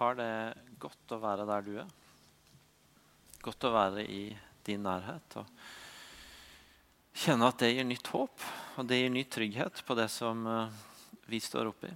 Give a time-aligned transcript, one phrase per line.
[0.00, 1.88] Far, det er godt å være der du er.
[3.44, 4.22] Godt å være i
[4.64, 5.34] din nærhet.
[5.36, 8.46] og Kjenne at det gir nytt håp
[8.80, 10.78] og det gir ny trygghet på det som eh,
[11.28, 11.90] vi står oppi.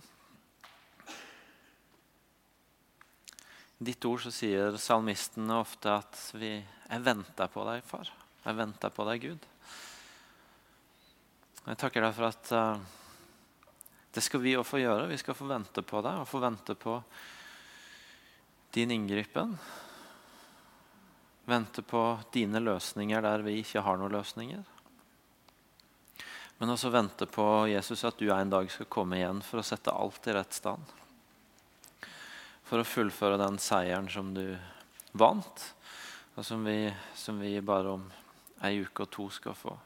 [3.81, 8.11] I ditt ord så sier salmistene ofte at vi, 'Jeg venter på deg, far'.
[8.45, 9.47] Jeg venter på deg, Gud.
[11.71, 12.77] Jeg takker deg for at uh,
[14.13, 15.09] det skal vi òg få gjøre.
[15.09, 16.99] Vi skal få vente på deg og få vente på
[18.75, 19.59] din inngripen.
[21.45, 24.65] Vente på dine løsninger der vi ikke har noen løsninger.
[26.59, 29.95] Men også vente på Jesus at du en dag skal komme igjen for å sette
[29.95, 30.91] alt i rett stand.
[32.65, 34.57] For å fullføre den seieren som du
[35.13, 35.67] vant,
[36.35, 38.09] og som vi, som vi bare om
[38.67, 39.77] ei uke og to skal få,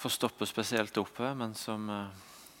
[0.00, 1.88] få stoppe spesielt opp ved, men som,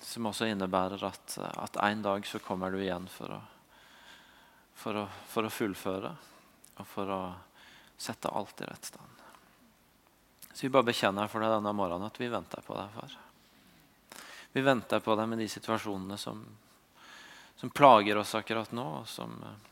[0.02, 3.40] som også innebærer at, at en dag så kommer du igjen for å
[4.74, 6.12] for å, for å fullføre
[6.78, 7.22] og for å
[7.96, 9.20] sette alt i rett stand.
[10.52, 13.18] Så vi bare bekjenner for deg denne morgenen at vi venter på deg, far.
[14.52, 16.42] Vi venter på deg med de situasjonene som,
[17.56, 19.70] som plager oss akkurat nå, og som eh,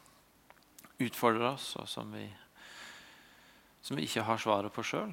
[1.04, 2.24] utfordrer oss, og som vi,
[3.82, 5.12] som vi ikke har svaret på sjøl.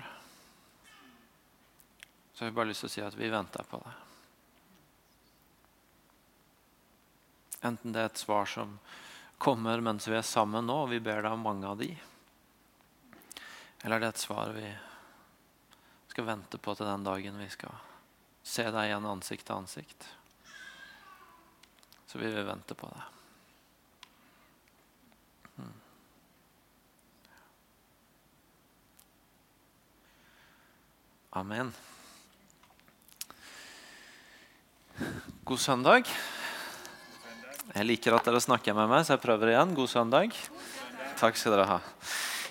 [2.31, 4.03] Så jeg har bare lyst til å si at vi venter på deg.
[7.67, 8.77] Enten det er et svar som
[9.37, 11.91] kommer mens vi er sammen nå, og vi ber deg om mange av de?
[13.83, 14.69] Eller er det et svar vi
[16.11, 17.75] skal vente på til den dagen vi skal
[18.47, 20.07] se deg igjen ansikt til ansikt?
[22.07, 23.03] Så vi vil vente på det.
[25.57, 25.75] Hmm.
[31.43, 31.73] Amen.
[35.43, 36.09] God søndag.
[37.77, 39.75] Jeg liker at dere snakker med meg, så jeg prøver igjen.
[39.77, 40.31] God søndag.
[41.19, 41.75] Takk skal dere ha.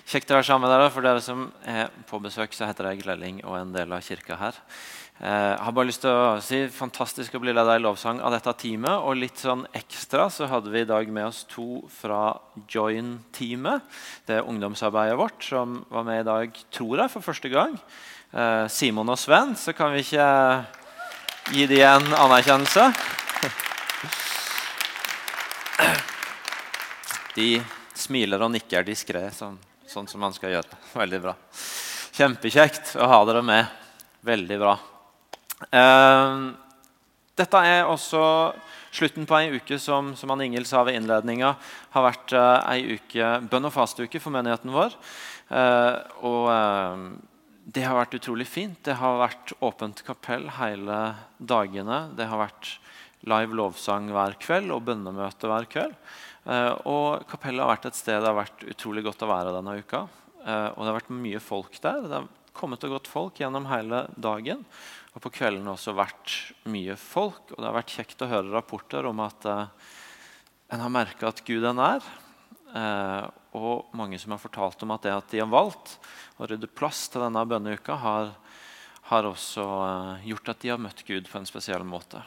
[0.07, 0.91] Kjekt å være sammen med dere.
[0.93, 4.05] For dere som er på besøk, så heter jeg Glelling og er en del av
[4.05, 4.61] kirka her.
[5.17, 8.31] Jeg eh, har bare lyst til å si Fantastisk å bli leda i lovsang av
[8.37, 9.03] dette teamet.
[9.03, 12.37] Og litt sånn ekstra så hadde vi i dag med oss to fra
[12.71, 13.83] Join-teamet.
[14.29, 17.75] Det er ungdomsarbeidet vårt som var med i dag, tror jeg, for første gang.
[18.31, 19.57] Eh, Simon og Sven.
[19.59, 20.31] Så kan vi ikke
[21.51, 22.91] gi dem en anerkjennelse.
[27.37, 27.59] De
[27.93, 30.79] smiler og nikker diskré, sånn, sånn, som man skal gjøre.
[31.03, 31.35] Veldig bra.
[32.17, 33.75] Kjempekjekt å ha dere med.
[34.25, 34.73] Veldig bra.
[35.69, 36.49] Uh,
[37.37, 38.23] dette er også
[38.97, 41.53] slutten på ei uke som, som Ann Ingel sa ved innledninga,
[41.93, 44.97] har vært uh, ei uke bønn- og fastuke for menigheten vår.
[45.51, 45.93] Uh,
[46.25, 47.05] og uh,
[47.69, 48.79] det har vært utrolig fint.
[48.81, 51.01] Det har vært åpent kapell hele
[51.37, 52.07] dagene.
[52.17, 52.79] Det har vært
[53.27, 55.93] live lovsang hver kveld og bønnemøte hver kveld.
[56.47, 59.77] Eh, og kapellet har vært et sted det har vært utrolig godt å være denne
[59.81, 60.05] uka.
[60.45, 62.05] Eh, og det har vært mye folk der.
[62.05, 64.63] Det har kommet og gått folk gjennom hele dagen.
[65.13, 66.37] Og på kvelden har også vært
[66.71, 67.51] mye folk.
[67.51, 69.91] Og det har vært kjekt å høre rapporter om at uh,
[70.71, 72.07] en har merka at Gud er nær.
[73.57, 75.93] Og mange som har fortalt om at det at de har valgt
[76.37, 78.33] å rydde plass til denne bønneuka, har,
[79.07, 79.63] har også
[80.27, 82.21] gjort at de har møtt Gud på en spesiell måte.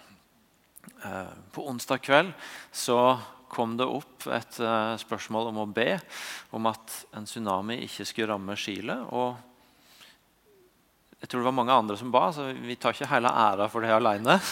[1.53, 2.33] på onsdag kveld
[2.73, 3.21] så
[3.51, 5.95] kom det opp et uh, spørsmål om å be
[6.57, 8.97] om at en tsunami ikke skulle ramme Chile.
[9.11, 9.35] Og
[11.21, 13.85] jeg tror det var mange andre som ba, så vi tar ikke hele æra for
[13.85, 14.39] det alene.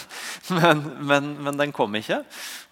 [0.49, 2.23] Men, men, men, den kom ikke,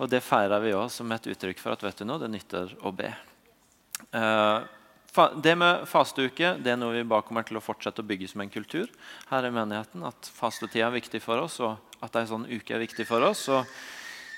[0.02, 2.72] og det feirer vi òg som et uttrykk for at vet du noe, det nytter
[2.82, 3.12] å be.
[4.10, 4.66] Uh,
[5.44, 8.42] det med fasteuke det er noe vi bare kommer til å fortsette å bygge som
[8.42, 8.90] en kultur
[9.30, 10.06] her i menigheten.
[10.10, 13.46] At fastetida er viktig for oss, og at ei sånn uke er viktig for oss.
[13.54, 13.66] Og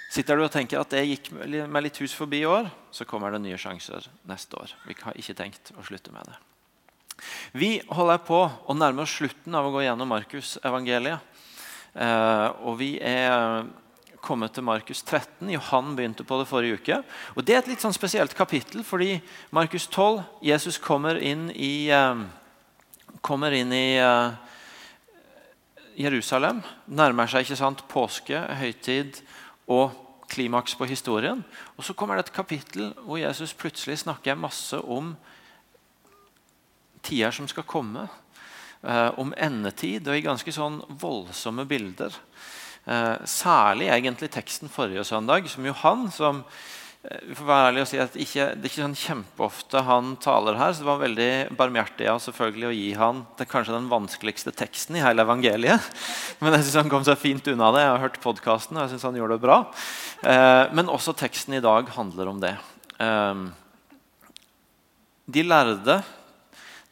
[0.09, 3.30] Sitter du og tenker at det gikk meg litt hus forbi i år, så kommer
[3.30, 4.72] det nye sjanser neste år.
[4.90, 6.40] Vi har ikke tenkt å slutte med det.
[7.53, 11.45] Vi holder på å nærme oss slutten av å gå gjennom Markus-evangeliet.
[11.94, 13.68] Eh, og vi er
[14.24, 15.50] kommet til Markus 13.
[15.54, 17.00] Johan begynte på det forrige uke.
[17.36, 21.89] Og Det er et litt sånn spesielt kapittel, fordi Markus 12 Jesus kommer inn i,
[21.89, 22.25] eh,
[23.22, 24.31] kommer inn i eh,
[25.98, 26.63] Jerusalem.
[26.88, 29.22] Nærmer seg ikke sant, påske, høytid
[29.69, 29.94] og
[30.30, 31.44] klimaks på historien.
[31.77, 35.16] Og så kommer det et kapittel hvor Jesus plutselig snakker masse om
[37.06, 38.07] tider som skal komme.
[38.80, 42.13] Eh, om endetid og i ganske sånn voldsomme bilder.
[42.88, 46.44] Eh, særlig egentlig teksten forrige søndag, som Johan, som
[47.00, 50.57] vi får være ærlig og si at ikke, Det er ikke sånn kjempeofte han taler
[50.60, 50.74] her.
[50.74, 54.98] så Det var veldig barmhjertig ja, selvfølgelig å gi han det, kanskje den vanskeligste teksten
[55.00, 55.80] i hele evangeliet.
[56.44, 57.86] Men jeg synes han kom seg fint unna det.
[57.86, 59.57] Jeg har hørt podkasten og jeg synes han gjorde det bra.
[60.28, 62.51] Eh, men også teksten i dag handler om det.
[63.00, 63.48] Eh,
[65.31, 66.01] de lærde,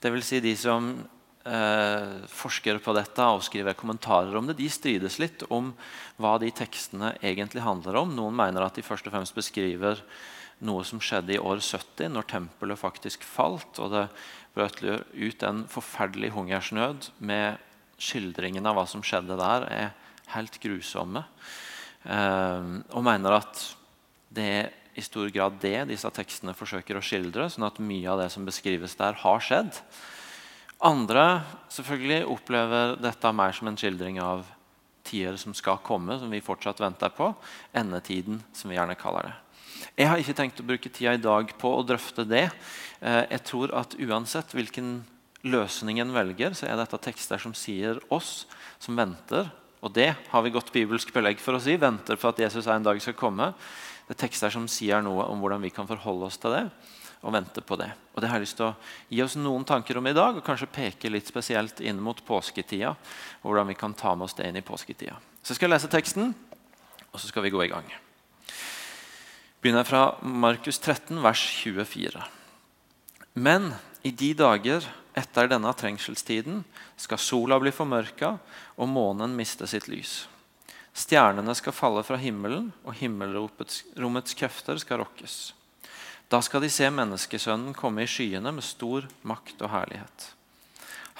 [0.04, 0.27] dvs.
[0.30, 0.94] Si de som
[1.47, 5.71] eh, forsker på dette og skriver kommentarer om det, de strides litt om
[6.21, 8.15] hva de tekstene egentlig handler om.
[8.15, 10.03] Noen mener at de først og fremst beskriver
[10.67, 13.79] noe som skjedde i år 70, når tempelet faktisk falt.
[13.79, 14.07] og det
[14.57, 14.81] brøt
[15.13, 17.61] ut en forferdelig hungersnød med
[18.01, 19.94] skildringen av hva som skjedde der, er
[20.33, 21.23] helt grusomme.
[22.03, 23.63] Eh, og mener at
[24.33, 27.49] det er i stor grad det disse tekstene forsøker å skildre.
[27.53, 29.77] sånn at mye av det som beskrives der, har skjedd.
[30.85, 31.41] Andre
[31.74, 34.45] selvfølgelig opplever dette mer som en skildring av
[35.07, 37.31] tider som skal komme, som vi fortsatt venter på.
[37.77, 39.35] Endetiden, som vi gjerne kaller det.
[39.97, 42.50] Jeg har ikke tenkt å bruke tida i dag på å drøfte det.
[43.01, 45.00] Eh, jeg tror at uansett hvilken
[45.47, 48.45] løsning en velger, så er dette tekster som sier oss
[48.81, 49.50] som venter.
[49.81, 51.77] Og det har vi godt bibelsk belegg for å si.
[51.77, 53.50] Venter på at Jesus en dag skal komme.
[54.06, 56.68] Det er tekster som sier noe om hvordan vi kan forholde oss til det
[57.27, 57.89] og vente på det.
[58.15, 58.75] Og Det har jeg lyst til å
[59.12, 62.95] gi oss noen tanker om i dag, og kanskje peke litt spesielt inn mot påsketida.
[63.44, 65.19] og hvordan vi kan ta med oss det inn i påsketida.
[65.44, 66.35] Så jeg skal lese teksten,
[67.12, 67.85] og så skal vi gå i gang.
[69.62, 72.24] Begynner fra Markus 13, vers 24.
[73.33, 73.73] Men
[74.03, 74.85] i de dager
[75.18, 76.63] etter denne trengselstiden
[76.95, 78.38] skal sola bli formørka
[78.77, 80.27] og månen miste sitt lys.
[80.97, 85.56] Stjernene skal falle fra himmelen, og himmelrommets krefter skal rokkes.
[86.27, 90.31] Da skal de se menneskesønnen komme i skyene med stor makt og herlighet.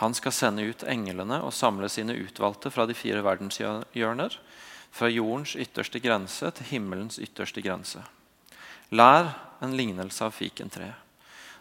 [0.04, 4.36] Han skal sende ut englene og samle sine utvalgte fra de fire verdenshjørner,
[4.92, 8.04] fra jordens ytterste grense til himmelens ytterste grense.
[8.92, 9.32] Lær
[9.64, 10.96] en lignelse av fikentreet.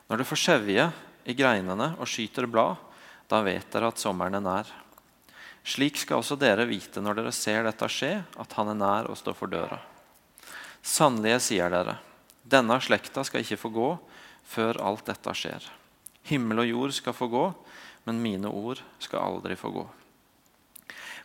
[0.07, 0.89] Når det får skjevje
[1.27, 2.77] i greinene og skyter blad,
[3.27, 4.69] da vet dere at sommeren er nær.
[5.67, 9.19] Slik skal også dere vite når dere ser dette skje, at han er nær og
[9.19, 9.81] står for døra.
[10.87, 11.97] Sannelig, sier dere,
[12.47, 13.91] denne slekta skal ikke få gå
[14.47, 15.65] før alt dette skjer.
[16.27, 17.47] Himmel og jord skal få gå,
[18.07, 19.87] men mine ord skal aldri få gå.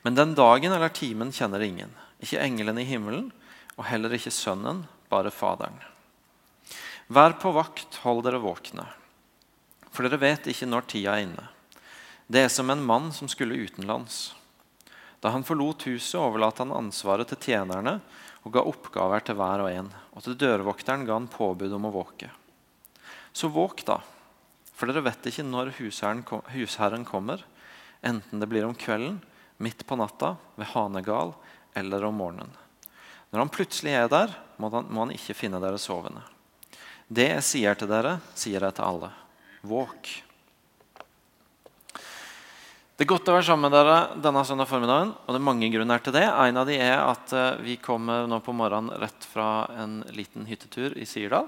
[0.01, 3.29] Men den dagen eller timen kjenner ingen, ikke englene i himmelen,
[3.77, 5.77] og heller ikke Sønnen, bare Faderen.
[7.12, 8.88] Vær på vakt, hold dere våkne,
[9.91, 11.47] for dere vet ikke når tida er inne.
[12.31, 14.31] Det er som en mann som skulle utenlands.
[15.21, 18.00] Da han forlot huset, overlot han ansvaret til tjenerne
[18.41, 19.91] og ga oppgaver til hver og en.
[20.18, 22.31] Og til dørvokteren ga han påbud om å våke.
[23.31, 24.00] Så våk, da,
[24.73, 27.45] for dere vet ikke når husherren kommer,
[28.01, 29.21] enten det blir om kvelden,
[29.62, 31.35] midt på natta, ved hanegal
[31.77, 32.57] eller om morgenen.
[33.31, 36.25] Når han plutselig er der, må han, må han ikke finne dere sovende.
[37.07, 39.12] Det jeg sier til dere, sier jeg til alle.
[39.67, 40.09] Våk.
[42.99, 45.13] Det er godt å være sammen med dere denne søndag formiddagen.
[45.15, 46.25] og det er mange grunner til det.
[46.27, 50.43] En av de er at uh, vi kommer nå på morgenen rett fra en liten
[50.45, 51.47] hyttetur i Sirdal.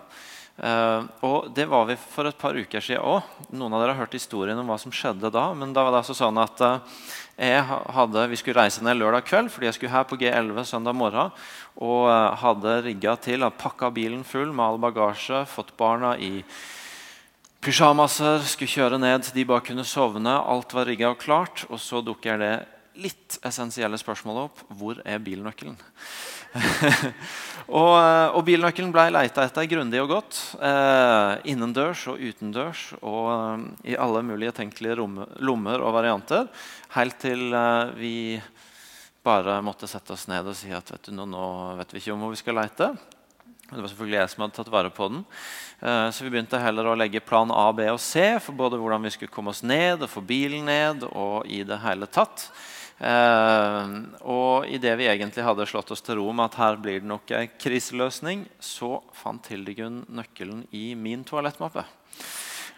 [0.54, 3.28] Uh, og det var vi for et par uker siden òg.
[3.52, 5.50] Noen av dere har hørt historien om hva som skjedde da.
[5.54, 9.52] Men da var det altså sånn at uh, hadde, vi skulle reise ned lørdag kveld
[9.52, 11.36] fordi jeg skulle her på G11 søndag morgen.
[11.84, 12.08] Og
[12.40, 16.40] hadde rigga til, hadde pakka bilen full med all bagasje, fått barna i
[17.64, 20.36] pysjamaser, skulle kjøre ned de bare kunne sovne.
[20.36, 21.66] Alt var rigga og klart.
[21.72, 22.54] Og så dukker det
[23.00, 24.64] litt essensielle spørsmålet opp.
[24.78, 25.78] Hvor er bilnøkkelen?
[27.80, 30.42] og, eh, og, bilnøkkelen ble leita etter grundig og godt.
[30.60, 36.52] Eh, innendørs og utendørs og eh, i alle mulige tenkelige lommer og varianter.
[36.98, 38.16] Helt til eh, vi
[39.24, 41.48] bare måtte sette oss ned og si at vet du, nå, nå
[41.80, 42.92] vet vi ikke om hvor vi skal leite.
[43.70, 45.24] Det var selvfølgelig jeg som hadde tatt vare på den.
[45.80, 49.08] Eh, så vi begynte heller å legge plan A, B og C for både hvordan
[49.08, 51.08] vi skulle komme oss ned og få bilen ned.
[51.10, 52.50] og i det hele tatt.
[53.04, 57.10] Eh, og idet vi egentlig hadde slått oss til ro med at her blir det
[57.10, 61.84] nok en kriseløsning, så fant Hildegunn nøkkelen i min toalettmappe.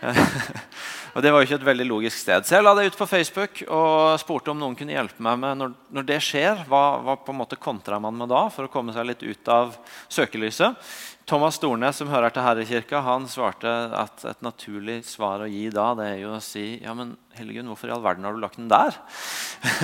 [1.15, 2.45] og Det var jo ikke et veldig logisk sted.
[2.45, 5.61] Så jeg la det ut på Facebook og spurte om noen kunne hjelpe meg med
[5.61, 6.65] når, når det skjer.
[6.69, 9.51] Hva, hva på en måte kontra man med da for å komme seg litt ut
[9.51, 9.77] av
[10.11, 10.81] søkelyset?
[11.25, 15.87] Thomas Stornes, som hører til Herrekirka, han svarte at et naturlig svar å gi da,
[15.97, 18.61] det er jo å si ja, men Helliggunn, hvorfor i all verden har du lagt
[18.61, 18.93] den der?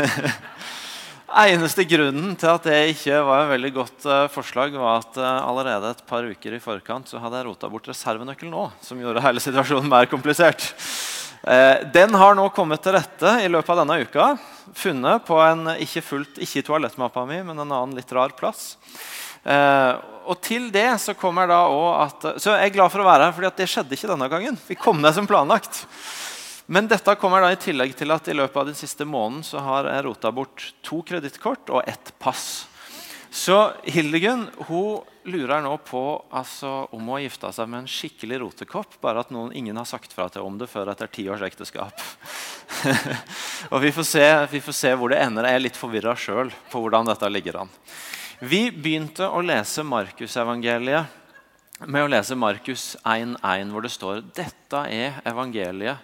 [1.31, 5.47] Eneste grunnen til at det ikke var et veldig godt uh, forslag, var at uh,
[5.47, 9.23] allerede et par uker i forkant så hadde jeg rota bort reservenøkkelen òg, som gjorde
[9.23, 10.65] hele situasjonen mer komplisert.
[11.45, 14.27] Uh, den har nå kommet til rette i løpet av denne uka.
[14.75, 18.75] Funnet på en ikke fullt, ikke toalettmappa mi, men en annen litt rar plass.
[19.41, 23.25] Og til det så kommer da også at Så jeg er glad for å være
[23.25, 24.59] her, for det skjedde ikke denne gangen.
[24.67, 25.81] Vi kom ned som planlagt.
[26.71, 29.59] Men dette kommer da i tillegg til at i løpet av den siste måneden så
[29.59, 32.69] har jeg rota bort to kredittkort og ett pass.
[33.27, 38.39] Så Hildegunn hun lurer nå på altså, om hun har gifta seg med en skikkelig
[38.45, 41.43] rotekopp, bare at noen, ingen har sagt fra til om det før etter ti års
[41.43, 41.99] ekteskap.
[43.73, 44.25] og vi får, se,
[44.55, 45.51] vi får, se, hvor det ender.
[45.51, 47.75] Jeg er litt forvirra sjøl på hvordan dette ligger an.
[48.39, 51.19] Vi begynte å lese Markusevangeliet
[51.83, 55.99] med å lese Markus 1,1, hvor det står dette er evangeliet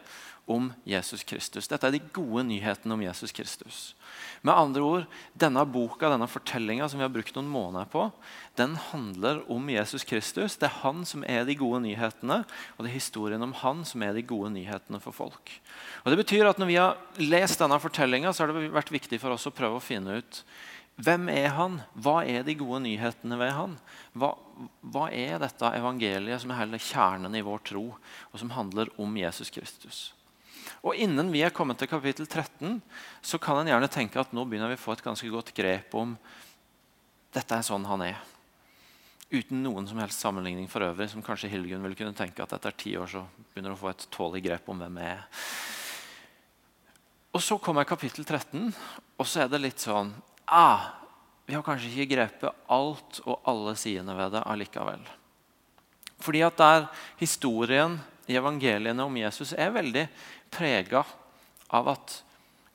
[0.48, 1.68] om Jesus Kristus.
[1.68, 3.80] Dette er de gode nyhetene om Jesus Kristus.
[4.48, 8.06] Med andre ord, Denne boka, denne fortellinga som vi har brukt noen måneder på,
[8.60, 10.56] den handler om Jesus Kristus.
[10.56, 12.40] Det er han som er de gode nyhetene,
[12.76, 15.52] og det er historien om han som er de gode nyhetene for folk.
[16.06, 19.36] Og det betyr at Når vi har lest denne fortellinga, har det vært viktig for
[19.36, 20.44] oss å prøve å finne ut
[20.98, 21.76] hvem er han?
[21.94, 23.76] Hva er de gode nyhetene ved han?
[24.18, 24.32] Hva,
[24.82, 27.84] hva er dette evangeliet som er hele kjernen i vår tro,
[28.32, 30.08] og som handler om Jesus Kristus?
[30.86, 32.82] Og Innen vi er kommet til kapittel 13,
[33.22, 35.96] så kan en gjerne tenke at nå begynner vi å få et ganske godt grep
[35.98, 36.16] om
[37.34, 38.20] dette er sånn han er.
[39.28, 42.76] Uten noen som helst sammenligning for øvrig, som kanskje Hildegunn ville kunne tenke at etter
[42.80, 45.26] ti år så begynner å få et tålig grep om hvem jeg er.
[47.36, 48.72] Og Så kommer kapittel 13,
[49.20, 50.14] og så er det litt sånn
[50.48, 50.96] ah,
[51.46, 55.04] Vi har kanskje ikke grepet alt og alle sidene ved det allikevel.
[56.24, 56.88] Fordi at der
[57.20, 58.00] historien
[58.36, 60.08] evangeliene om Jesus er veldig
[60.52, 61.06] prega
[61.72, 62.18] av at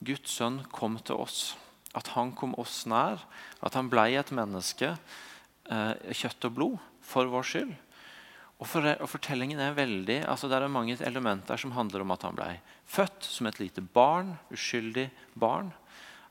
[0.03, 1.53] Guds sønn kom til oss.
[1.93, 3.21] At han kom oss nær.
[3.61, 4.97] At han ble et menneske,
[5.69, 7.75] eh, kjøtt og blod, for vår skyld.
[8.63, 12.23] Og, for, og fortellingen er veldig, altså Det er mange elementer som handler om at
[12.23, 15.73] han ble født som et lite barn, uskyldig barn.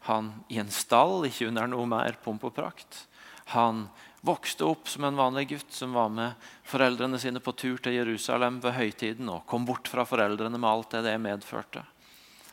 [0.08, 3.06] Han i en stall, ikke under noe mer pomp og prakt.
[3.52, 3.90] Han
[4.22, 8.60] vokste opp som en vanlig gutt som var med foreldrene sine på tur til Jerusalem
[8.62, 11.84] ved høytiden og kom bort fra foreldrene med alt det det medførte.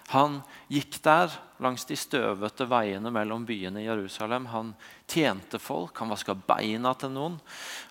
[0.08, 0.38] Han
[0.72, 4.46] gikk der langs de støvete veiene mellom byene i Jerusalem.
[4.48, 4.70] Han
[5.04, 7.36] tjente folk, han vaska beina til noen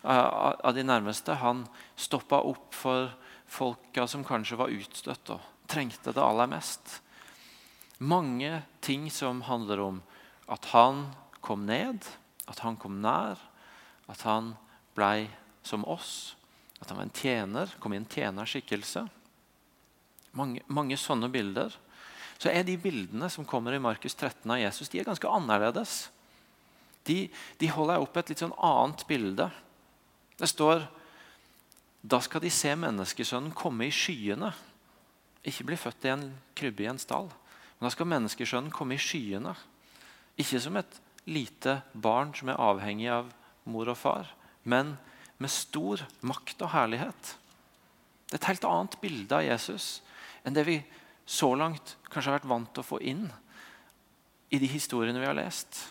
[0.02, 1.36] uh, av de nærmeste.
[1.38, 3.12] Han stoppa opp for
[3.46, 7.04] folka som kanskje var utstøtt og trengte det aller mest.
[8.02, 10.02] Mange ting som handler om
[10.50, 11.06] at han
[11.46, 12.02] kom ned,
[12.50, 13.38] at han kom nær,
[14.08, 14.54] at han
[14.96, 15.28] blei
[15.68, 16.36] som oss.
[16.80, 19.08] At han var en tjener, kom i en tjenerskikkelse.
[20.38, 21.74] Mange, mange sånne bilder.
[22.38, 26.08] Så er de bildene som kommer i Markus 13 av Jesus, de er ganske annerledes.
[27.08, 27.26] De,
[27.58, 29.50] de holder opp et litt sånn annet bilde.
[30.38, 30.86] Det står
[32.08, 34.52] da skal de se menneskesønnen komme i skyene.
[35.48, 37.28] Ikke bli født i en krybbe i en stall.
[37.78, 39.56] Men da skal menneskesønnen komme i skyene.
[40.40, 43.34] Ikke som et lite barn som er avhengig av
[43.70, 44.32] mor og far,
[44.64, 44.96] men
[45.38, 47.34] med stor makt og herlighet.
[48.28, 49.90] Det er et helt annet bilde av Jesus
[50.48, 50.78] enn det vi
[51.28, 53.26] så langt kanskje har vært vant til å få inn
[54.50, 55.82] i de historiene vi har lest.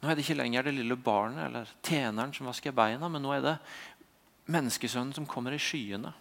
[0.00, 3.34] Nå er det ikke lenger det lille barnet eller tjeneren som vasker beina, men nå
[3.34, 3.56] er det
[4.48, 6.12] menneskesønnen som kommer i skyene.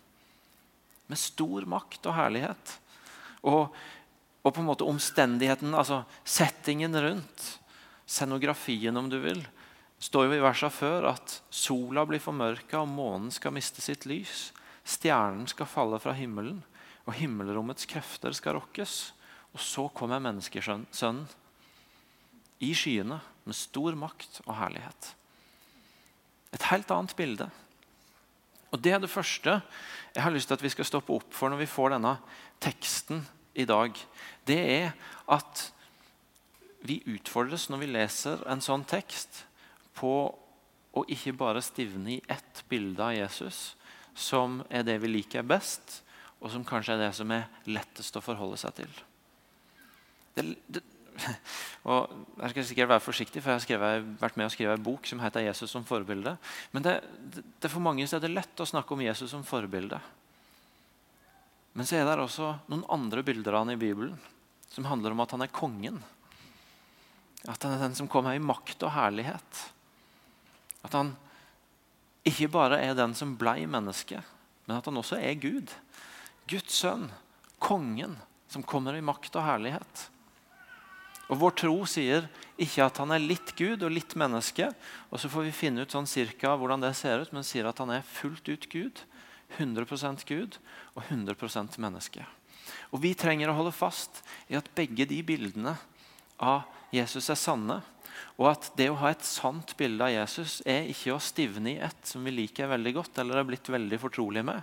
[1.08, 2.74] Med stor makt og herlighet.
[3.48, 3.70] Og,
[4.44, 7.46] og på en måte omstendigheten, altså settingen rundt,
[8.08, 9.40] scenografien om du vil,
[10.00, 14.52] står jo i versa før at sola blir formørka, og månen skal miste sitt lys.
[14.88, 16.62] Stjernen skal falle fra himmelen,
[17.08, 18.98] og himmelrommets krefter skal rokkes.
[19.56, 21.26] Og så kommer menneskesønnen
[22.62, 25.14] i skyene med stor makt og herlighet.
[26.54, 27.50] Et helt annet bilde.
[28.72, 29.62] Og Det er det første
[30.16, 32.18] jeg har lyst til at vi skal stoppe opp for når vi får denne
[32.60, 33.24] teksten
[33.56, 33.94] i dag.
[34.46, 34.96] Det er
[35.30, 35.72] at
[36.88, 39.47] vi utfordres når vi leser en sånn tekst,
[39.98, 40.14] på
[40.98, 43.76] å ikke bare stivne i ett bilde av Jesus,
[44.18, 46.02] som er det vi liker best,
[46.42, 49.00] og som kanskje er det som er lettest å forholde seg til.
[50.38, 50.84] Det, det,
[51.90, 52.14] og
[52.44, 55.08] jeg skal sikkert være forsiktig, for jeg har skrevet, vært med å skrive en bok
[55.10, 56.38] som heter 'Jesus som forbilde'.
[56.72, 57.00] Men det,
[57.60, 60.00] det, for mange er det lett å snakke om Jesus som forbilde.
[61.74, 64.18] Men så er det også noen andre bilder av han i Bibelen
[64.74, 66.00] som handler om at han er kongen.
[67.48, 69.62] At han er den som kommer i makt og herlighet.
[70.88, 71.14] At han
[72.28, 74.22] ikke bare er den som blei menneske,
[74.68, 75.72] men at han også er Gud.
[76.48, 77.10] Guds sønn,
[77.60, 78.16] kongen,
[78.48, 80.08] som kommer i makt og herlighet.
[81.28, 84.70] Og Vår tro sier ikke at han er litt Gud og litt menneske,
[85.12, 87.80] og så får vi finne ut sånn cirka hvordan det ser ut, men sier at
[87.84, 89.04] han er fullt ut Gud,
[89.60, 90.58] 100% Gud
[90.96, 92.24] og 100% menneske.
[92.92, 95.76] Og Vi trenger å holde fast i at begge de bildene
[96.40, 97.82] av Jesus er sanne.
[98.38, 101.80] Og at det å ha et sant bilde av Jesus er ikke å stivne i
[101.84, 104.62] ett som vi liker veldig godt eller er blitt veldig fortrolig med,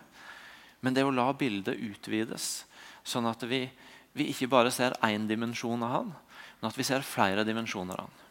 [0.84, 2.66] men det å la bildet utvides,
[3.06, 3.64] sånn at vi,
[4.12, 6.14] vi ikke bare ser én dimensjon av han,
[6.60, 8.22] men at vi ser flere dimensjoner av han.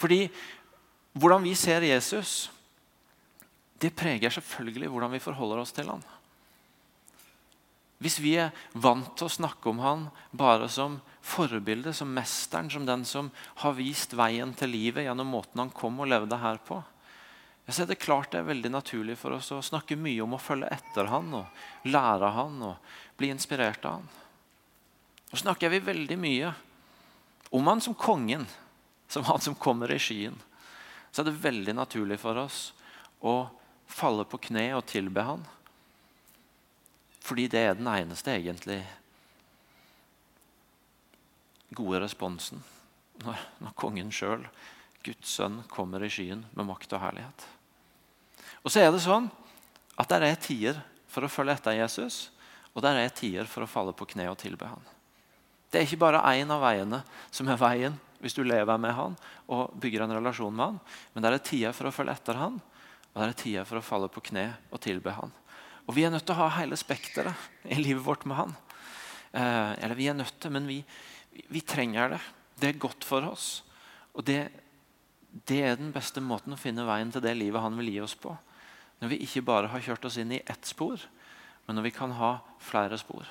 [0.00, 0.22] Fordi
[1.16, 2.50] hvordan vi ser Jesus,
[3.80, 6.04] det preger selvfølgelig hvordan vi forholder oss til han.
[8.00, 12.86] Hvis vi er vant til å snakke om han bare som forbilde, som mesteren, som
[12.88, 13.28] den som
[13.60, 16.80] har vist veien til livet gjennom måten han kom og levde her på,
[17.70, 20.40] så er det klart det er veldig naturlig for oss å snakke mye om å
[20.42, 24.08] følge etter han og lære han og bli inspirert av han.
[25.30, 26.50] Nå snakker vi veldig mye
[27.54, 28.46] om han som kongen,
[29.06, 30.34] som han som kommer i skyen.
[31.12, 32.72] Så er det veldig naturlig for oss
[33.22, 33.44] å
[33.90, 35.46] falle på kne og tilbe han.
[37.30, 38.80] Fordi det er den eneste egentlig
[41.78, 42.58] gode responsen
[43.22, 44.42] når, når kongen sjøl,
[45.06, 47.44] Guds sønn, kommer i skyen med makt og herlighet.
[48.64, 49.28] Og så er det sånn
[49.94, 52.18] at det er tider for å følge etter Jesus,
[52.74, 54.82] og det er tider for å falle på kne og tilbe han.
[55.70, 59.14] Det er ikke bare én av veiene som er veien hvis du lever med han
[59.46, 60.80] og bygger en relasjon med han,
[61.14, 62.58] men det er tider for å følge etter han,
[63.12, 65.30] og det er tider for å falle på kne og tilbe han.
[65.90, 68.52] Og vi er nødt til å ha hele spekteret i livet vårt med han.
[69.34, 70.76] Eh, eller vi er nødt til, men vi,
[71.50, 72.20] vi, trenger det.
[72.62, 73.64] Det er godt for oss.
[74.14, 74.52] Og det,
[75.50, 78.14] det er den beste måten å finne veien til det livet han vil gi oss
[78.14, 78.36] på.
[79.02, 81.02] Når vi ikke bare har kjørt oss inn i ett spor,
[81.66, 83.26] men når vi kan ha flere spor.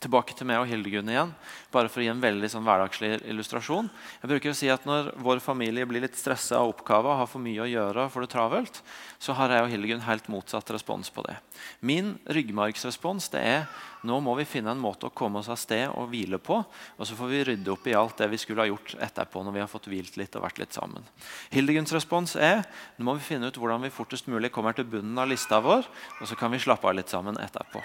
[0.00, 1.32] Tilbake til meg og Hildegunn igjen,
[1.68, 3.90] bare for å gi en veldig sånn hverdagslig illustrasjon.
[4.22, 7.42] Jeg bruker å si at Når vår familie blir litt stressa av oppgaver, har for
[7.44, 8.80] mye å gjøre og får det travelt,
[9.20, 11.36] så har jeg og Hildegunn helt motsatt respons på det.
[11.84, 13.66] Min ryggmargsrespons det er
[14.08, 16.62] nå må vi finne en måte å komme oss av sted og hvile på.
[16.96, 19.56] Og så får vi rydde opp i alt det vi skulle ha gjort etterpå når
[19.56, 21.04] vi har fått hvilt litt og vært litt sammen.
[21.52, 22.64] Hildegunns respons er
[22.96, 25.84] nå må vi finne ut hvordan vi fortest mulig kommer til bunnen av lista vår,
[26.20, 27.84] og så kan vi slappe av litt sammen etterpå.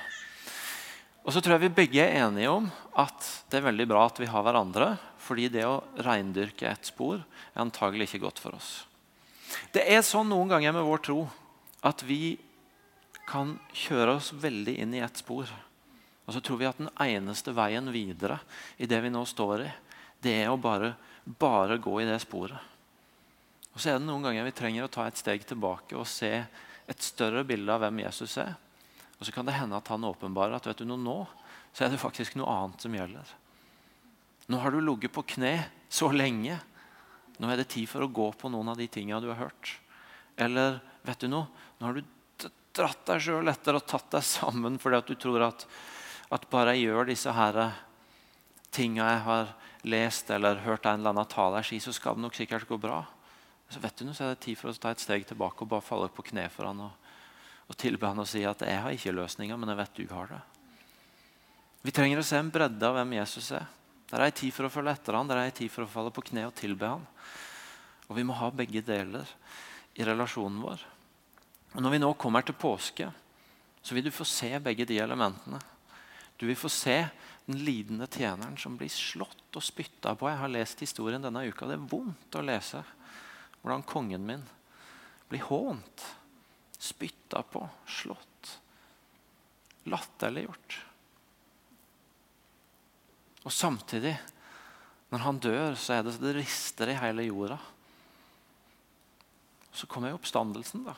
[1.25, 2.67] Og så tror jeg vi begge er enige om
[3.01, 4.93] at det er veldig bra at vi har hverandre.
[5.25, 8.83] Fordi det å reindyrke et spor er antagelig ikke godt for oss.
[9.73, 11.23] Det er sånn noen ganger med vår tro
[11.85, 12.37] at vi
[13.25, 15.49] kan kjøre oss veldig inn i ett spor.
[16.25, 18.39] Og så tror vi at den eneste veien videre
[18.77, 19.71] i det vi nå står i,
[20.21, 20.93] det er å bare,
[21.25, 22.57] bare gå i det sporet.
[23.73, 26.31] Og så er det noen ganger vi trenger å ta et steg tilbake og se
[26.85, 28.53] et større bilde av hvem Jesus er.
[29.19, 31.19] Og så kan det hende at han åpenbarer at vet du noe, nå
[31.75, 33.31] så er det faktisk noe annet som gjelder.
[34.47, 35.57] Nå har du ligget på kne
[35.91, 36.55] så lenge.
[37.35, 39.73] Nå er det tid for å gå på noen av de tingene du har hørt.
[40.39, 41.49] Eller vet du noe,
[41.79, 45.45] nå har du dratt deg sjøl etter og tatt deg sammen fordi at du tror
[45.47, 45.65] at,
[46.35, 47.59] at bare jeg gjør disse her
[48.75, 49.53] tinga jeg har
[49.87, 53.01] lest eller hørt en eller annen tale si, så skal det nok sikkert gå bra.
[53.71, 55.71] Så vet du noe, så er det tid for å ta et steg tilbake og
[55.71, 57.04] bare falle på kne for han og
[57.69, 60.27] og tilbe han og si at 'jeg har ikke løsninga, men jeg vet du har
[60.27, 60.41] det'.
[61.83, 63.65] Vi trenger å se en bredde av hvem Jesus er.
[64.09, 65.87] Der er ei tid for å følge etter han, der er ei tid for å
[65.87, 67.05] falle på kne og tilbe han.
[68.09, 69.25] Og vi må ha begge deler
[69.95, 70.79] i relasjonen vår.
[71.75, 73.11] Og Når vi nå kommer til påske,
[73.81, 75.59] så vil du få se begge de elementene.
[76.37, 77.09] Du vil få se
[77.45, 80.29] den lidende tjeneren som blir slått og spytta på.
[80.29, 81.67] Jeg har lest historien denne uka.
[81.67, 82.81] Det er vondt å lese
[83.61, 84.43] hvordan kongen min
[85.29, 86.03] blir hånt
[86.83, 88.51] spytta på, slått,
[89.87, 90.77] latterliggjort.
[93.45, 94.15] Og samtidig,
[95.13, 97.59] når han dør, så er det så det rister i hele jorda.
[99.75, 100.95] Så kommer jo oppstandelsen, da.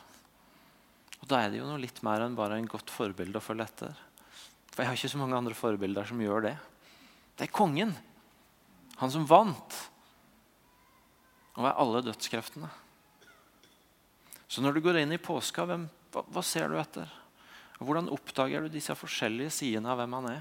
[1.18, 3.66] Og Da er det jo noe litt mer enn bare en godt forbilde å følge
[3.66, 4.04] etter.
[4.72, 6.56] For jeg har ikke så mange andre forbilder som gjør det.
[7.36, 7.96] Det er kongen.
[9.02, 9.76] Han som vant
[11.58, 12.68] Og er alle dødskreftene.
[14.58, 17.12] Så når du går inn i påska, hvem, hva, hva, ser du etter?
[17.78, 20.40] Hvordan oppdager du disse forskjellige sidene av hvem han er?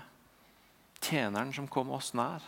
[1.05, 2.40] Tjeneren som kom oss nær.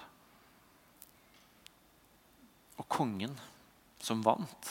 [2.80, 3.36] Og kongen
[4.00, 4.70] som vant,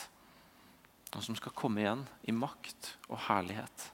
[1.14, 3.84] og som skal komme igjen i makt og herlighet.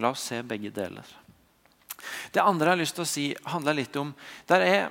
[0.00, 1.04] La oss se begge deler.
[2.32, 4.16] Det andre jeg har lyst til å si, handler litt om
[4.48, 4.86] der er,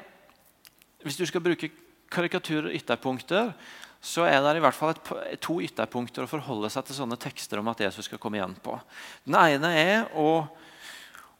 [1.02, 1.74] Hvis du skal bruke
[2.14, 3.56] karikaturer og ytterpunkter,
[4.04, 7.62] så er det i hvert fall et, to ytterpunkter å forholde seg til sånne tekster
[7.62, 8.76] om at Jesus skal komme igjen på.
[9.24, 10.44] Den ene er å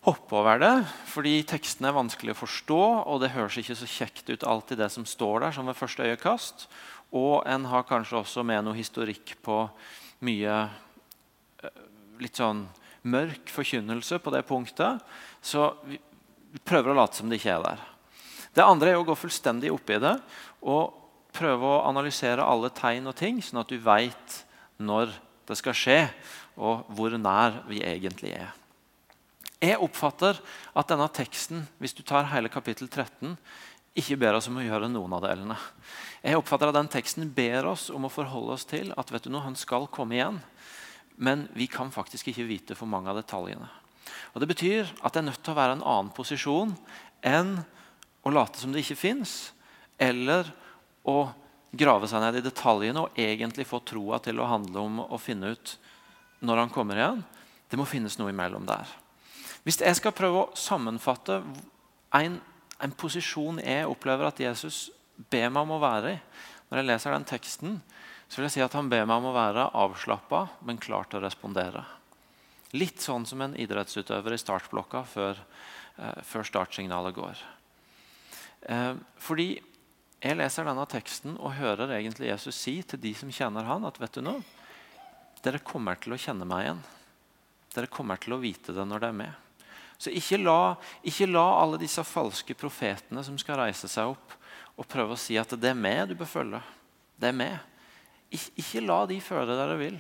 [0.04, 0.72] hoppe over det,
[1.12, 4.90] fordi tekstene er vanskelig å forstå, og det høres ikke så kjekt ut alltid det
[4.96, 6.66] som står der, som ved første øyekast.
[7.16, 9.60] Og en har kanskje også med noe historikk på
[10.24, 11.86] mye eh,
[12.24, 12.66] litt sånn
[13.04, 15.04] mørk forkynnelse på det punktet.
[15.44, 16.00] Så vi
[16.64, 17.88] prøver å late som det ikke er der.
[18.56, 20.18] Det andre er å gå fullstendig opp i det
[20.64, 21.03] og
[21.34, 24.40] prøve å analysere alle tegn og ting, sånn at du veit
[24.82, 25.14] når
[25.48, 26.00] det skal skje,
[26.56, 28.52] og hvor nær vi egentlig er.
[29.64, 30.40] Jeg oppfatter
[30.76, 33.38] at denne teksten hvis du tar hele kapittel 13,
[33.94, 35.56] ikke ber oss om å gjøre noen av delene.
[36.24, 39.32] Jeg oppfatter at den teksten ber oss om å forholde oss til at vet du
[39.32, 40.40] noe, han skal komme igjen.
[41.22, 43.70] Men vi kan faktisk ikke vite for mange av detaljene.
[44.34, 46.74] Og Det betyr at det er nødt til å være en annen posisjon
[47.24, 47.60] enn
[48.26, 49.54] å late som det ikke fins,
[50.02, 50.50] eller
[51.04, 51.18] å
[51.74, 55.54] grave seg ned i detaljene og egentlig få troa til å handle om å finne
[55.56, 55.76] ut
[56.44, 57.24] når han kommer igjen.
[57.70, 58.88] Det må finnes noe imellom der.
[59.64, 61.40] Hvis jeg skal prøve å sammenfatte
[62.14, 62.38] en,
[62.84, 64.90] en posisjon jeg opplever at Jesus
[65.32, 66.20] ber meg om å være i
[66.74, 67.74] når jeg leser den teksten,
[68.26, 71.20] så vil jeg si at han ber meg om å være avslappa, men klar til
[71.20, 71.84] å respondere.
[72.74, 75.38] Litt sånn som en idrettsutøver i startblokka før,
[76.02, 77.44] eh, før startsignalet går.
[78.74, 79.62] Eh, fordi
[80.24, 83.98] jeg leser denne teksten og hører egentlig Jesus si til de som kjenner han, at
[84.00, 84.44] vet du noe,
[85.44, 86.84] dere kommer til å kjenne meg igjen.
[87.74, 89.42] Dere kommer til å vite det når det er med.
[90.00, 94.38] Så ikke la, ikke la alle disse falske profetene som skal reise seg opp
[94.80, 96.62] og prøve å si at det er meg du bør følge.
[97.20, 97.58] Det er meg.
[98.34, 100.00] Ik ikke la de føle dere vil.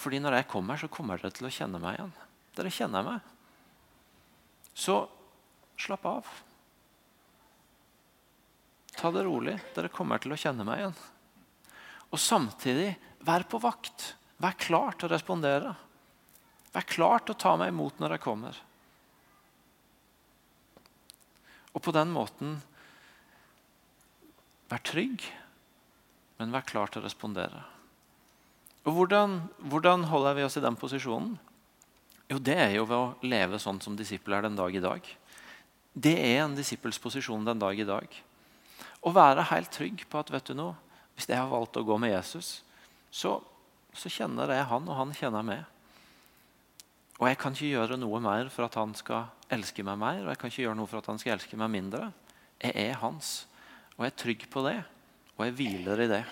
[0.00, 2.14] Fordi når jeg kommer, så kommer dere til å kjenne meg igjen.
[2.56, 3.26] Dere kjenner meg.
[4.72, 5.02] Så
[5.80, 6.30] slapp av.
[9.00, 9.56] Ta det rolig.
[9.72, 10.98] Dere kommer til å kjenne meg igjen.
[12.10, 12.92] Og samtidig,
[13.24, 14.12] vær på vakt.
[14.40, 15.72] Vær klar til å respondere.
[16.74, 18.60] Vær klar til å ta meg imot når jeg kommer.
[21.72, 22.58] Og på den måten
[24.70, 25.24] vær trygg,
[26.38, 27.64] men vær klar til å respondere.
[28.84, 31.36] Og hvordan, hvordan, holder vi oss i den posisjonen?
[32.30, 35.06] Jo, Det er jo ved å leve sånn som disipler den dag i dag.
[35.92, 38.06] Det er en disippels posisjon den dag i dag.
[39.00, 40.76] Å være helt trygg på at vet du noe,
[41.16, 42.60] hvis jeg har valgt å gå med Jesus,
[43.12, 43.38] så,
[43.96, 45.64] så kjenner jeg han, og han kjenner meg.
[47.20, 50.30] Og jeg kan ikke gjøre noe mer for at han skal elske meg mer, og
[50.32, 52.10] jeg kan ikke gjøre noe for at han skal elske meg mindre.
[52.60, 53.32] Jeg er hans,
[53.96, 54.78] og jeg er trygg på det,
[55.36, 56.22] og jeg hviler i det.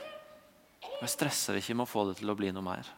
[0.99, 2.89] Og Jeg stresser ikke med å få det til å bli noe mer.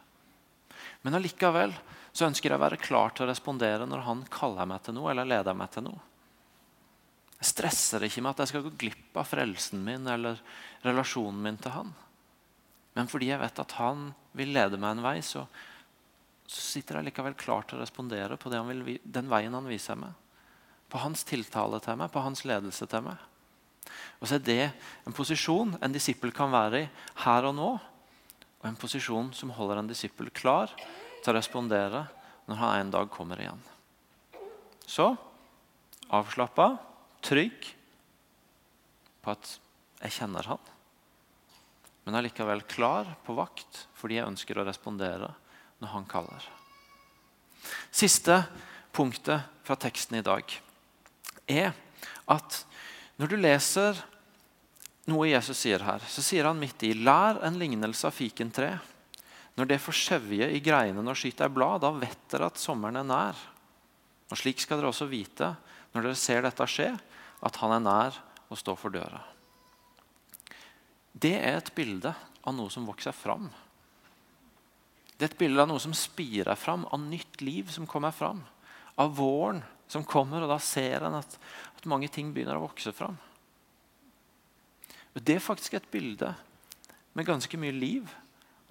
[1.03, 1.73] Men allikevel
[2.11, 5.11] så ønsker jeg å være klar til å respondere når han kaller meg til noe
[5.11, 6.10] eller leder meg til noe.
[7.41, 10.37] Jeg stresser ikke med at jeg skal gå glipp av frelsen min eller
[10.85, 11.89] relasjonen min til han.
[12.93, 15.47] Men fordi jeg vet at han vil lede meg en vei, så,
[16.45, 20.13] så sitter jeg likevel klar til å respondere på vil, den veien han viser meg.
[20.91, 23.17] På hans tiltale til meg, på hans ledelse til meg.
[24.21, 24.59] Og så er det
[25.07, 26.89] en posisjon en disippel kan være i
[27.23, 27.71] her og nå,
[28.61, 32.05] og en posisjon som holder en disippel klar til å respondere
[32.45, 33.65] når han en dag kommer igjen.
[34.85, 35.09] Så
[36.11, 36.75] avslappa,
[37.23, 37.69] trygg
[39.21, 39.55] på at
[40.01, 40.61] jeg kjenner han,
[42.05, 45.29] men er likevel klar på vakt fordi jeg ønsker å respondere
[45.81, 46.47] når han kaller.
[47.93, 48.41] Siste
[48.91, 50.55] punktet fra teksten i dag
[51.51, 51.75] er
[52.31, 52.63] at
[53.21, 53.99] når du leser
[55.11, 58.73] noe Jesus sier her, så sier han midt i Lær en lignelse av fikentre.
[59.57, 63.07] Når det får skjevje i greinene og skyter blad, da vet dere at sommeren er
[63.07, 63.41] nær.
[64.31, 65.51] Og Slik skal dere også vite,
[65.91, 66.91] når dere ser dette skje,
[67.41, 68.17] at han er nær
[68.51, 69.21] og står for døra.
[71.11, 73.49] Det er et bilde av noe som vokser fram.
[75.17, 78.41] Det er et bilde av noe som spirer fram, av nytt liv som kommer fram.
[78.97, 81.35] Av våren som kommer, og da ser en at,
[81.77, 83.19] at mange ting begynner å vokse fram.
[85.11, 86.31] Og Det er faktisk et bilde
[87.13, 88.09] med ganske mye liv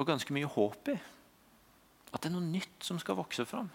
[0.01, 0.97] og ganske mye håp i.
[2.11, 3.69] At det er noe nytt som skal vokse fram.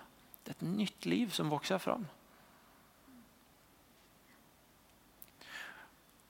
[0.43, 2.07] Det er et nytt liv som vokser fram.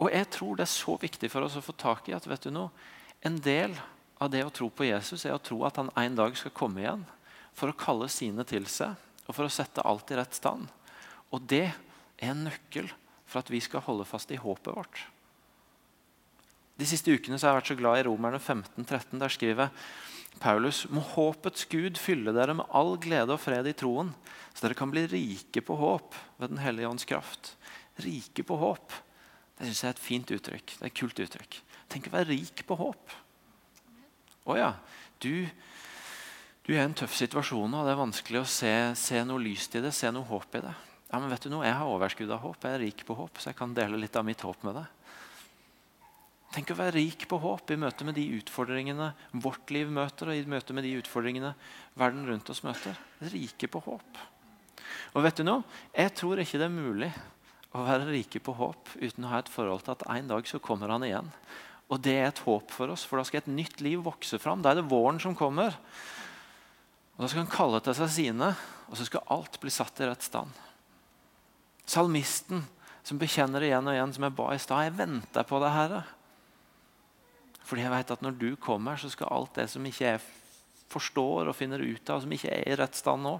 [0.01, 2.47] Og jeg tror det er så viktig for oss å få tak i at vet
[2.47, 2.71] du noe,
[3.25, 3.73] en del
[4.21, 6.83] av det å tro på Jesus er å tro at han en dag skal komme
[6.83, 7.05] igjen
[7.55, 10.67] for å kalle sine til seg og for å sette alt i rett stand.
[11.33, 12.91] Og det er en nøkkel
[13.25, 15.05] for at vi skal holde fast i håpet vårt.
[16.75, 19.19] De siste ukene har jeg vært så glad i Romerne 15, 13.
[19.21, 19.71] Der skriver
[20.43, 24.11] Paulus må håpets Gud fylle dere med all glede og fred i troen,
[24.51, 27.53] så dere kan bli rike på håp ved Den hellige ånds kraft.
[28.03, 28.91] Rike på håp.
[29.55, 30.73] Det synes jeg er et fint uttrykk.
[30.73, 31.59] Det er et kult uttrykk.
[31.91, 33.13] Tenk å være rik på håp.
[34.45, 34.71] Å ja,
[35.23, 35.45] du,
[36.65, 39.77] du er i en tøff situasjon, og det er vanskelig å se, se noe lyst
[39.77, 40.75] i det, se noe håp i det.
[41.07, 41.63] Ja, men vet du noe?
[41.65, 42.59] Jeg har overskudd av håp.
[42.67, 44.91] Jeg er rik på håp, så jeg kan dele litt av mitt håp med deg.
[46.55, 49.09] Tenk å være rik på håp i møte med de utfordringene
[49.43, 51.51] vårt liv møter, og i møte med de utfordringene
[51.99, 52.95] verden rundt oss møter.
[53.31, 54.21] Rike på håp.
[55.15, 55.63] Og vet du noe?
[55.95, 57.09] Jeg tror ikke det er mulig
[57.75, 60.61] å være rike på håp uten å ha et forhold til at en dag så
[60.63, 61.31] kommer han igjen.
[61.91, 64.63] Og det er et håp for oss, for da skal et nytt liv vokse fram.
[64.63, 65.75] Da er det våren som kommer.
[67.15, 68.53] Og Da skal han kalle til seg sine,
[68.89, 70.51] og så skal alt bli satt i rett stand.
[71.85, 72.65] Salmisten
[73.05, 76.01] som bekjenner igjen og igjen, som jeg ba i stad, jeg venter på det, Herre.
[77.65, 80.23] Fordi jeg vet at når du kommer, så skal alt det som ikke jeg
[80.91, 83.37] forstår og finner ut av, som ikke er i rett stand nå,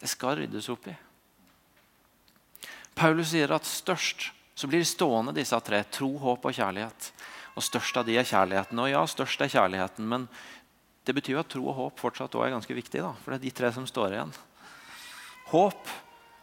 [0.00, 0.96] det skal ryddes opp i.
[2.96, 5.82] Paulus sier at størst så blir stående, disse tre.
[5.92, 7.10] Tro, håp og kjærlighet.
[7.56, 8.80] Og størst av de er kjærligheten.
[8.80, 10.24] Og ja, størst er kjærligheten, men
[11.04, 13.02] det betyr jo at tro og håp fortsatt også er ganske viktig.
[13.04, 14.32] Da, for det er de tre som står igjen.
[15.52, 15.92] Håp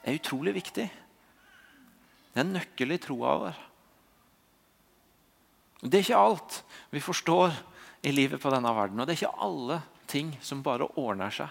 [0.05, 0.85] er utrolig viktig.
[0.87, 3.59] Det er en nøkkel i troa vår.
[5.83, 6.61] Det er ikke alt
[6.93, 7.57] vi forstår
[8.05, 9.01] i livet på denne verden.
[9.01, 11.49] Og det er ikke alle ting som bare ordner seg.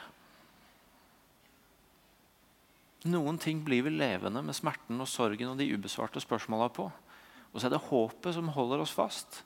[3.10, 6.86] Noen ting blir vi levende med smerten og sorgen og de ubesvarte spørsmåla på.
[7.52, 9.42] Og så er det håpet som holder oss fast.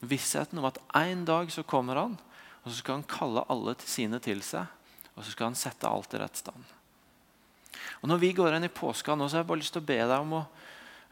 [0.00, 2.16] Vissheten om at en dag så kommer han,
[2.64, 4.64] og så skal han kalle alle til sine til seg.
[5.14, 6.64] Og så skal han sette alt i rett stand.
[8.00, 9.90] Og Når vi går inn i påska nå, så har jeg bare lyst til å
[9.90, 10.44] be deg om å,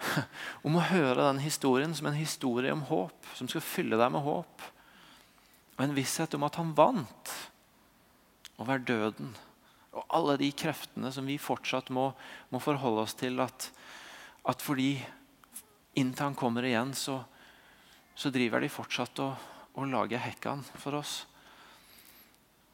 [0.66, 4.24] om å høre den historien som en historie om håp, som skal fylle deg med
[4.24, 4.64] håp.
[5.76, 7.34] Og en visshet om at han vant
[8.58, 9.36] over døden
[9.98, 12.12] og alle de kreftene som vi fortsatt må,
[12.54, 13.40] må forholde oss til.
[13.42, 13.70] At,
[14.46, 14.92] at fordi
[15.98, 17.20] inntil han kommer igjen, så,
[18.14, 21.20] så driver de fortsatt og, og lager hekkene for oss.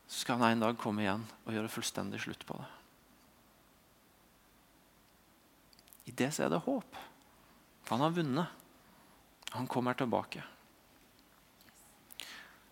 [0.04, 2.70] Så skal han en dag komme igjen og gjøre fullstendig slutt på det.
[6.04, 6.98] I det så er det håp.
[7.88, 8.60] Han har vunnet.
[9.54, 10.42] Han kommer tilbake.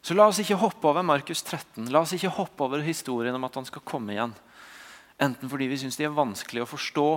[0.03, 1.87] Så la oss ikke hoppe over Markus 13.
[1.95, 4.35] La oss ikke hoppe over historien om at han skal komme igjen.
[5.23, 7.09] Enten fordi vi syns de er vanskelig å forstå,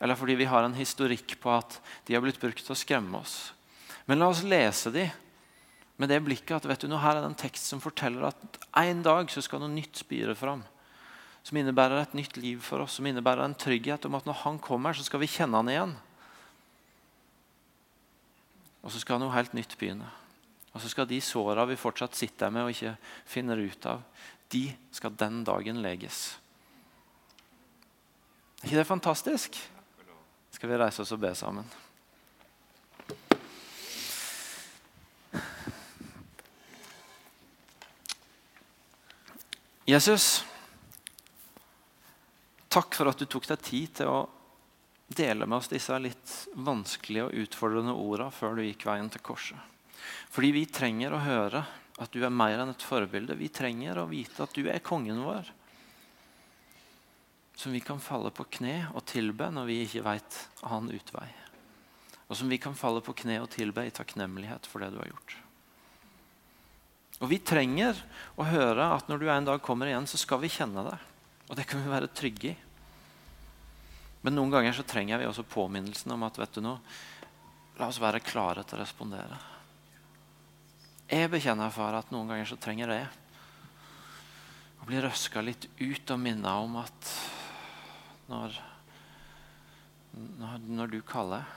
[0.00, 1.76] eller fordi vi har en historikk på at
[2.08, 3.52] de har blitt brukt til å skremme oss.
[4.08, 5.04] Men la oss lese de
[6.00, 8.60] med det blikket at vet du, nå her er det en tekst som forteller at
[8.80, 10.62] en dag så skal noe nytt spire fram.
[11.44, 14.56] Som innebærer et nytt liv for oss, som innebærer en trygghet om at når han
[14.64, 15.92] kommer, så skal vi kjenne han igjen.
[18.80, 20.08] Og så skal noe helt nytt begynne.
[20.70, 22.94] Og så skal de såra vi fortsatt sitter med og ikke
[23.26, 24.04] finner ut av,
[24.50, 26.38] de skal den dagen leges.
[28.60, 29.56] Er ikke det fantastisk?
[30.54, 31.66] Skal vi reise oss og be sammen?
[39.90, 40.44] Jesus,
[42.70, 44.20] takk for at du tok deg tid til å
[45.10, 49.58] dele med oss disse litt vanskelige og utfordrende ordene før du gikk veien til korset.
[50.30, 51.64] Fordi vi trenger å høre
[52.00, 53.36] at du er mer enn et forbilde.
[53.36, 55.50] Vi trenger å vite at du er kongen vår.
[57.60, 61.28] Som vi kan falle på kne og tilbe når vi ikke veit annen utvei.
[62.30, 65.10] Og som vi kan falle på kne og tilbe i takknemlighet for det du har
[65.10, 65.36] gjort.
[67.20, 67.98] Og Vi trenger
[68.40, 71.08] å høre at når du en dag kommer igjen, så skal vi kjenne deg.
[71.50, 72.56] Og det kan vi være trygge i.
[74.24, 76.80] Men noen ganger så trenger vi også påminnelsen om at vet du noe,
[77.80, 79.36] la oss være klare til å respondere.
[81.10, 83.06] Jeg bekjenner for at noen ganger så trenger jeg
[84.78, 87.08] å bli røska litt ut og minna om at
[88.30, 88.54] når,
[90.70, 91.48] når, du kaller,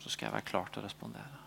[0.00, 1.42] så skal jeg være klar til å respondere.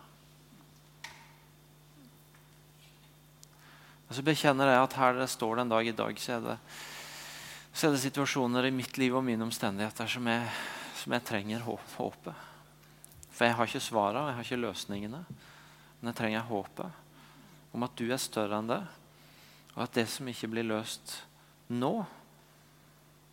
[4.06, 6.46] Og så bekjenner jeg at her det står det en dag i dag, så er
[6.46, 6.56] det,
[7.74, 10.46] så er det situasjoner i mitt liv og mine omstendigheter som jeg,
[11.02, 12.48] som jeg trenger håpet.
[13.34, 15.26] For jeg har ikke svarene, jeg har ikke løsningene,
[15.98, 17.06] men jeg trenger håpet
[17.72, 18.80] om at du er større enn det,
[19.76, 21.20] og at det som ikke blir løst
[21.70, 21.92] nå,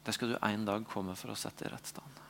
[0.06, 2.22] det skal du en dag komme for å sette i rett stand.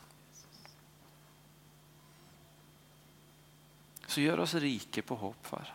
[4.07, 5.73] Så gjør oss rike på håp, far.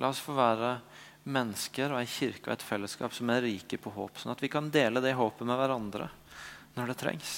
[0.00, 0.78] La oss få være
[1.28, 4.50] mennesker og ei kirke og et fellesskap som er rike på håp, sånn at vi
[4.50, 6.08] kan dele det håpet med hverandre
[6.78, 7.34] når det trengs.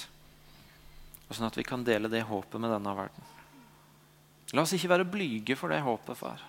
[1.26, 3.28] Og sånn at vi kan dele det håpet med denne verden.
[4.54, 6.42] La oss ikke være blyge for det håpet, far.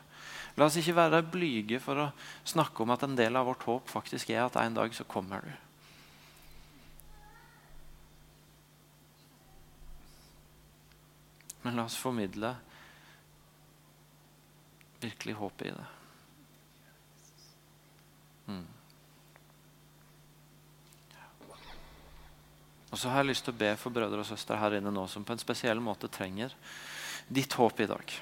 [0.59, 2.07] La oss ikke være blyge for å
[2.47, 5.45] snakke om at en del av vårt håp faktisk er at en dag så kommer
[5.45, 5.51] du.
[11.61, 12.55] Men la oss formidle
[15.01, 15.89] virkelig håpet i det.
[18.51, 18.67] Mm.
[22.91, 25.05] Og så har jeg lyst til å be for brødre og søstre her inne nå
[25.07, 26.53] som på en spesiell måte trenger
[27.31, 28.17] ditt håp i dag.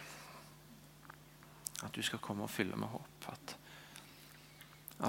[1.86, 3.28] At du skal komme og fylle med håp.
[3.32, 3.56] At,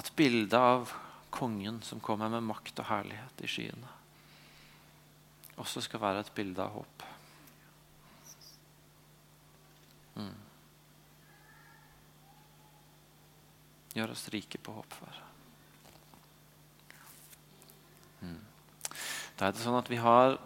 [0.00, 0.92] at bildet av
[1.30, 3.96] kongen som kommer med makt og herlighet i skyene,
[5.61, 7.06] også skal være et bilde av håp.
[10.20, 10.38] Mm.
[13.98, 15.18] Gjør oss rike på håp, Far.
[18.20, 18.38] Mm.
[19.37, 20.37] Da er det sånn at vi har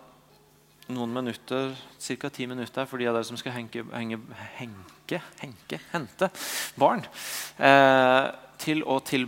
[0.92, 1.72] noen minutter,
[2.20, 2.30] ca.
[2.30, 4.18] ti minutter for de av dere som skal henke, henge,
[4.58, 6.28] henke, henke hente
[6.80, 7.04] barn,
[7.58, 8.26] eh,
[8.58, 9.22] til å tilbe